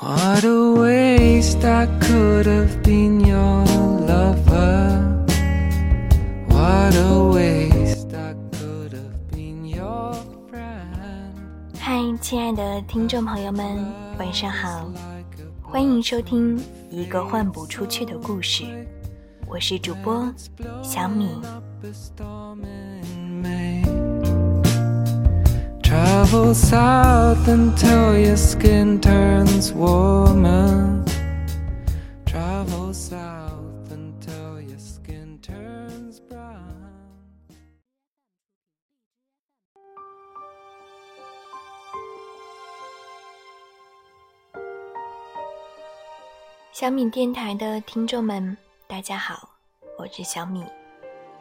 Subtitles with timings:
[0.00, 3.64] What a waste I could have been your
[4.04, 5.24] lover.
[6.48, 10.16] What a waste I could have been your
[10.50, 11.36] friend.
[11.78, 13.86] 嗨，亲爱的听众朋友们，
[14.18, 14.90] 晚上好，
[15.62, 18.64] 欢迎收听一个换不出去的故事。
[19.46, 20.28] 我是主播
[20.82, 21.28] 小米。
[25.94, 31.04] Travel south until your skin turns warmer.
[32.26, 36.50] Travel south until your skin turns brown.
[46.72, 48.56] 小米电台的听众们，
[48.88, 49.48] 大家好，
[49.96, 50.64] 我是小米。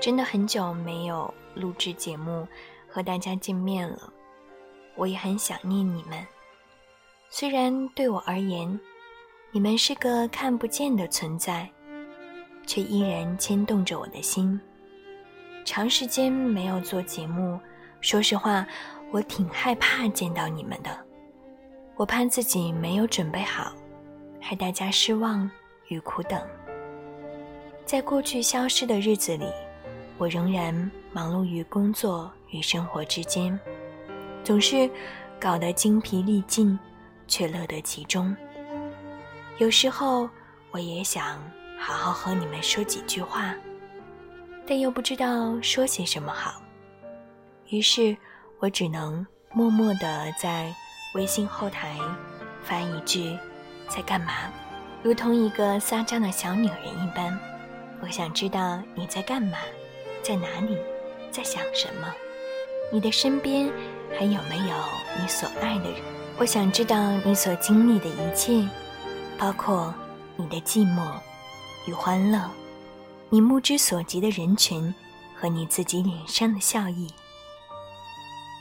[0.00, 2.48] 真的很久没有录制节目
[2.88, 4.10] 和大家见面了，
[4.98, 6.18] 我也很想念你们。
[7.30, 8.78] 虽然对我而言，
[9.52, 11.66] 你们是个看不见的存在，
[12.66, 14.60] 却依然牵动着我的心。
[15.64, 17.58] 长时间没有做节目，
[18.00, 18.66] 说实话，
[19.10, 20.90] 我挺害怕见到你们的。
[21.96, 23.72] 我怕自己没有准备好。
[24.40, 25.50] 害大家失望
[25.88, 26.40] 与苦等。
[27.84, 29.46] 在过去消失的日子里，
[30.16, 33.58] 我仍然忙碌于工作与生活之间，
[34.44, 34.90] 总是
[35.40, 36.78] 搞得精疲力尽，
[37.26, 38.34] 却乐得其中。
[39.58, 40.28] 有时候，
[40.70, 41.38] 我也想
[41.78, 43.54] 好好和你们说几句话，
[44.66, 46.62] 但又不知道说些什么好，
[47.68, 48.16] 于是
[48.60, 50.72] 我只能默默地在
[51.14, 51.96] 微信后台
[52.62, 53.36] 发一句。
[53.88, 54.52] 在干嘛？
[55.02, 57.40] 如同一个撒娇的小女人一般，
[58.02, 59.56] 我想知道你在干嘛，
[60.22, 60.76] 在哪里，
[61.30, 62.14] 在想什么？
[62.90, 63.70] 你的身边
[64.18, 64.74] 还有没有
[65.20, 66.00] 你所爱的人？
[66.38, 68.66] 我想知道你所经历的一切，
[69.36, 69.94] 包括
[70.36, 71.02] 你的寂寞
[71.86, 72.40] 与欢乐，
[73.28, 74.94] 你目之所及的人群
[75.34, 77.12] 和你自己脸上的笑意。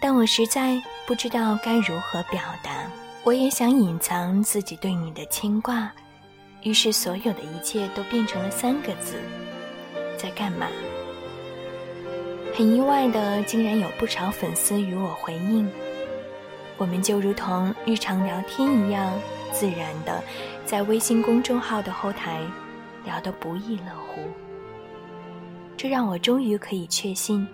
[0.00, 2.90] 但我实在不知道该如何表达。
[3.24, 5.92] 我也想隐藏自己对你的牵挂，
[6.62, 9.20] 于是所有的一切都变成了三个字：
[10.16, 10.66] 在干嘛？
[12.58, 15.70] 很意外的，竟然有不少粉丝与我回应。
[16.76, 19.12] 我们就如同日常聊天一样，
[19.52, 20.20] 自然的
[20.64, 22.40] 在微信公众号的后台
[23.04, 24.22] 聊得不亦乐乎。
[25.76, 27.46] 这让我终于可以确信，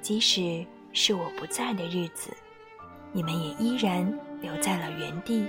[0.00, 2.30] 即使是我不在的日子，
[3.10, 4.08] 你们也依然。
[4.40, 5.44] 留在了原地，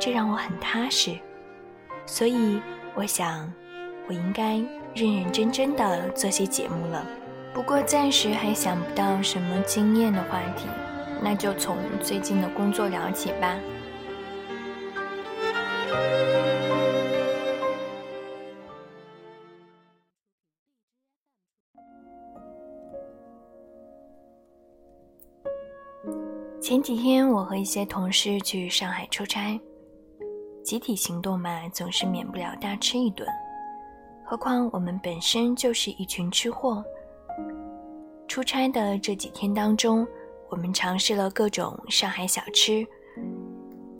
[0.00, 1.18] 这让我很踏实。
[2.06, 2.58] 所以，
[2.94, 3.52] 我想，
[4.08, 4.54] 我应该
[4.94, 7.06] 认认真真的做些节目了。
[7.54, 10.66] 不过，暂时还想不到什么惊艳的话题，
[11.22, 13.56] 那就从最近的工作聊起吧。
[26.60, 29.60] 前几天，我和一些同事去上海出差，
[30.64, 33.28] 集体行动嘛，总是免不了大吃一顿。
[34.24, 36.84] 何况我们本身就是一群吃货。
[38.34, 40.04] 出差的这几天当中，
[40.48, 42.84] 我们尝试了各种上海小吃，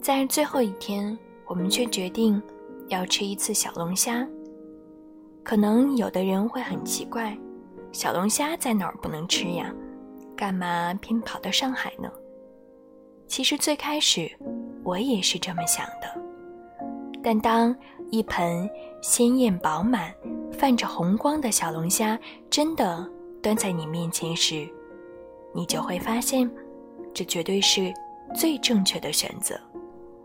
[0.01, 2.43] 在最后一天，我们却决定
[2.89, 4.27] 要吃一次小龙虾。
[5.41, 7.37] 可能有的人会很奇怪，
[7.93, 9.73] 小龙虾在哪儿不能吃呀？
[10.35, 12.11] 干嘛偏跑到上海呢？
[13.27, 14.29] 其实最开始，
[14.83, 16.21] 我也是这么想的。
[17.23, 17.73] 但当
[18.11, 18.69] 一盆
[19.01, 20.13] 鲜艳饱满、
[20.51, 22.19] 泛着红光的小龙虾
[22.49, 23.09] 真的
[23.45, 24.67] 端在你面前时，
[25.53, 26.49] 你就会发现，
[27.13, 27.93] 这绝对是
[28.33, 29.55] 最正确的选择。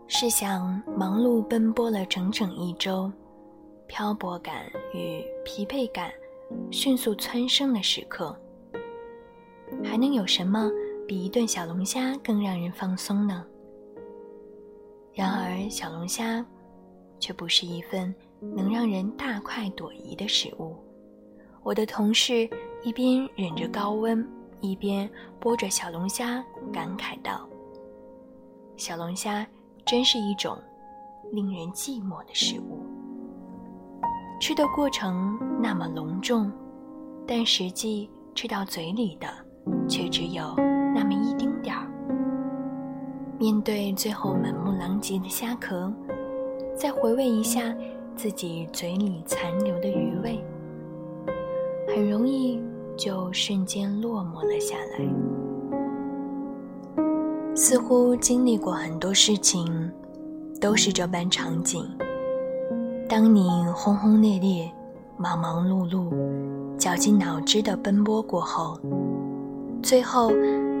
[0.07, 3.11] 试想，忙碌奔波了整整一周，
[3.85, 4.65] 漂泊感
[4.95, 6.11] 与疲惫感
[6.71, 8.35] 迅速蹿升的时刻，
[9.83, 10.67] 还能有什么？
[11.07, 13.45] 比一顿小龙虾更让人放松呢。
[15.13, 16.43] 然而，小龙虾
[17.19, 20.75] 却不是一份能让人大快朵颐的食物。
[21.61, 22.49] 我的同事
[22.83, 24.27] 一边忍着高温，
[24.59, 26.43] 一边剥着小龙虾，
[26.73, 27.47] 感慨道
[28.75, 29.45] ：“小龙虾
[29.85, 30.57] 真是一种
[31.31, 32.83] 令人寂寞的食物。
[34.39, 36.51] 吃的过程那么隆重，
[37.27, 39.27] 但实际吃到嘴里的
[39.87, 40.55] 却只有。”
[40.93, 41.87] 那么一丁点儿。
[43.39, 45.89] 面对最后满目狼藉的虾壳，
[46.75, 47.73] 再回味一下
[48.13, 50.43] 自己嘴里残留的余味，
[51.87, 52.61] 很容易
[52.97, 55.05] 就瞬间落寞了下来。
[57.55, 59.91] 似乎经历过很多事情，
[60.59, 61.85] 都是这般场景。
[63.09, 64.71] 当你轰轰烈烈、
[65.17, 66.09] 忙忙碌碌、
[66.77, 68.79] 绞尽脑汁的奔波过后，
[69.83, 70.31] 最后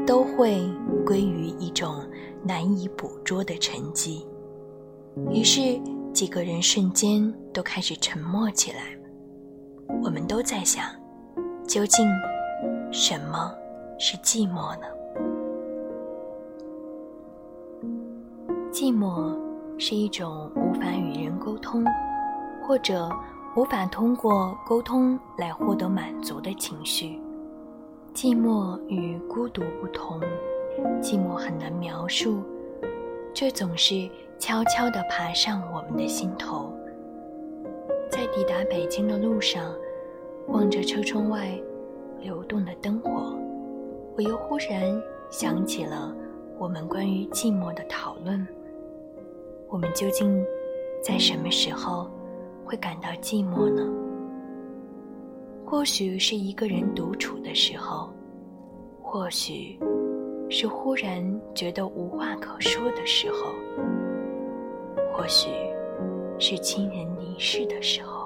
[0.07, 0.63] 都会
[1.05, 1.95] 归于一种
[2.43, 4.23] 难以捕捉的沉寂。
[5.29, 5.77] 于是，
[6.13, 8.97] 几个人瞬间都开始沉默起来。
[10.01, 10.85] 我们都在想，
[11.71, 12.05] 究竟
[12.91, 13.55] 什么
[13.97, 14.87] 是寂寞呢？
[18.73, 19.33] 寂寞
[19.79, 21.81] 是一种无法与人沟通，
[22.61, 23.09] 或者
[23.55, 27.17] 无法通过沟通来获得满足的情绪。
[28.13, 30.19] 寂寞与孤独不同，
[31.01, 32.43] 寂寞很难描述，
[33.33, 36.73] 却总是悄悄地爬上我们的心头。
[38.09, 39.73] 在抵达北京的路上，
[40.51, 41.57] 望着车窗外
[42.19, 43.33] 流动的灯火，
[44.17, 46.13] 我又忽然想起了
[46.59, 48.45] 我们关于寂寞的讨论。
[49.69, 50.43] 我们究竟
[51.01, 52.11] 在什么时候
[52.65, 53.87] 会感到寂寞呢？
[55.65, 58.09] 或许是一个人独处的时候，
[59.01, 59.79] 或许
[60.49, 61.23] 是忽然
[61.55, 63.53] 觉得无话可说的时候，
[65.13, 65.49] 或许
[66.37, 68.20] 是亲人离世的时候，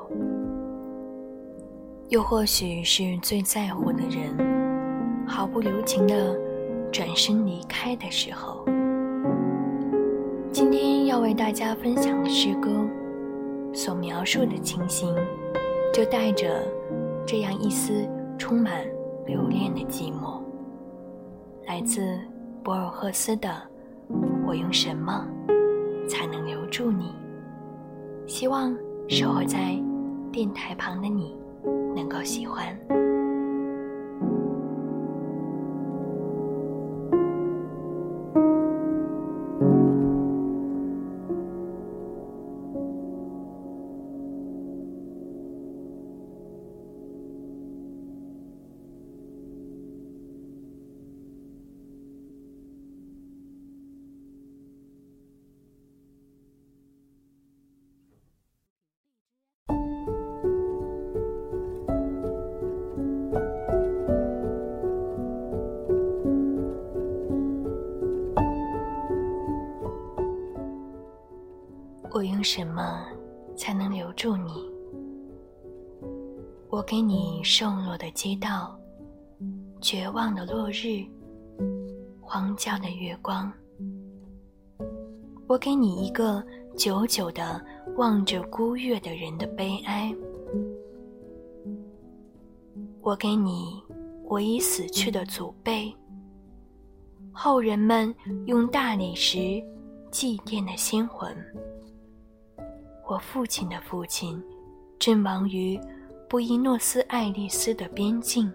[2.10, 6.40] 又或许是最在乎的人毫不留情的
[6.92, 8.64] 转身离开的时候。
[10.52, 12.70] 今天要为大家分享的诗歌，
[13.74, 15.16] 所描述的情形，
[15.92, 16.62] 就带着
[17.26, 18.08] 这样一丝
[18.38, 18.86] 充满
[19.26, 20.40] 留恋的寂寞。
[21.66, 22.20] 来自
[22.64, 23.50] 博尔赫斯的
[24.46, 25.28] 《我用什么
[26.08, 27.16] 才能留住你》，
[28.32, 28.78] 希望
[29.10, 29.76] 守候在
[30.32, 31.36] 电台旁的你
[31.96, 33.05] 能够喜欢。
[72.46, 73.08] 什么
[73.58, 74.72] 才能留住你？
[76.70, 78.80] 我给你瘦弱的街道，
[79.82, 81.04] 绝望的落日，
[82.22, 83.52] 荒郊的月光。
[85.48, 86.46] 我给你一个
[86.78, 87.60] 久久的
[87.98, 90.16] 望着孤月的人的悲哀。
[93.02, 93.82] 我给你
[94.26, 95.92] 我已死去的祖辈，
[97.32, 98.14] 后人们
[98.46, 99.64] 用大理石
[100.12, 101.36] 祭奠的仙魂。
[103.08, 104.42] 我父亲的父亲，
[104.98, 105.80] 正亡于
[106.28, 108.52] 布宜诺斯艾利斯的边境。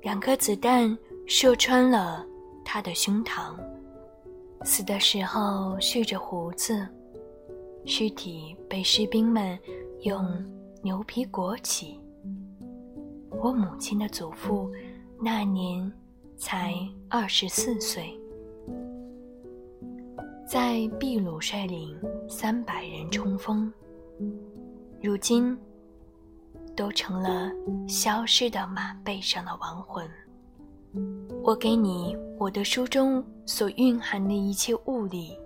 [0.00, 2.24] 两颗子弹射穿了
[2.64, 3.54] 他的胸膛，
[4.62, 6.86] 死的时候蓄着胡子，
[7.84, 9.58] 尸体被士兵们
[10.02, 10.26] 用
[10.82, 12.00] 牛皮裹起。
[13.30, 14.70] 我母亲的祖父
[15.20, 15.92] 那年
[16.38, 16.74] 才
[17.10, 18.18] 二十四岁。
[20.54, 23.72] 在秘鲁率领三百人冲锋，
[25.02, 25.58] 如今
[26.76, 27.50] 都成了
[27.88, 30.08] 消失的马背上的亡魂。
[31.42, 35.36] 我给你我的书中所蕴含的一切物理，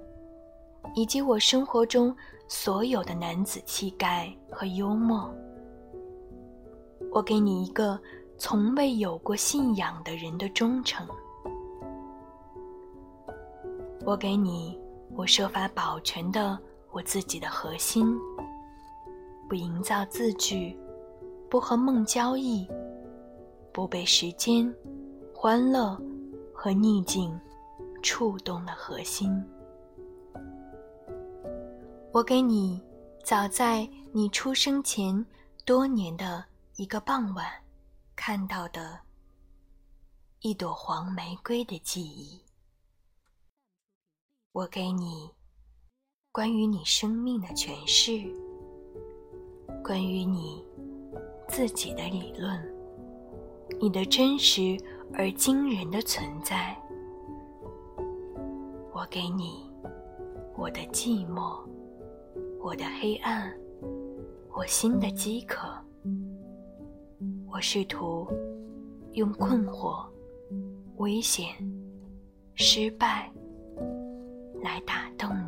[0.94, 2.14] 以及我生活中
[2.46, 5.34] 所有的男子气概和幽默。
[7.10, 7.98] 我给你一个
[8.36, 11.08] 从未有过信仰的人的忠诚。
[14.04, 14.78] 我给你。
[15.14, 16.58] 我设法保全的
[16.90, 18.16] 我自己的核心，
[19.48, 20.78] 不营造字句，
[21.50, 22.68] 不和梦交易，
[23.72, 24.72] 不被时间、
[25.34, 26.00] 欢乐
[26.54, 27.38] 和逆境
[28.02, 29.30] 触动的核心。
[32.12, 32.82] 我给你
[33.24, 35.26] 早在你出生前
[35.64, 36.44] 多年的
[36.76, 37.46] 一个傍晚
[38.16, 38.98] 看到的
[40.40, 42.40] 一朵黄玫瑰的记忆。
[44.52, 45.30] 我给你
[46.32, 48.24] 关于你生命的诠释，
[49.84, 50.64] 关于你
[51.48, 52.58] 自己的理论，
[53.78, 54.76] 你的真实
[55.12, 56.76] 而惊人的存在。
[58.92, 59.70] 我给你
[60.56, 61.60] 我的寂寞，
[62.58, 63.54] 我的黑暗，
[64.56, 65.68] 我心的饥渴。
[67.46, 68.26] 我试图
[69.12, 70.04] 用困惑、
[70.96, 71.46] 危险、
[72.54, 73.30] 失败。
[74.62, 75.30] 来打动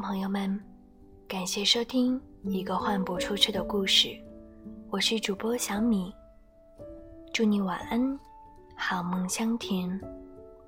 [0.00, 0.58] 朋友们，
[1.28, 2.18] 感谢收听
[2.50, 4.08] 《一个换不出去的故事》，
[4.88, 6.12] 我是主播小米，
[7.32, 8.18] 祝你晚安，
[8.74, 10.00] 好梦香甜，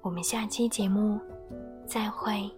[0.02, 1.18] 我们下期节目
[1.86, 2.50] 再会。